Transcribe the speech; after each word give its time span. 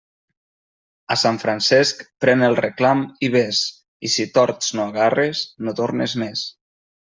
A 1.15 1.17
Sant 1.23 1.37
Francesc, 1.43 2.01
pren 2.25 2.41
el 2.49 2.57
reclam 2.61 3.05
i 3.29 3.31
vés; 3.37 3.61
i 4.09 4.13
si 4.17 4.29
tords 4.41 4.75
no 4.81 4.89
agarres, 4.95 5.47
no 5.69 5.79
tornes 5.83 6.21
més. 6.27 6.47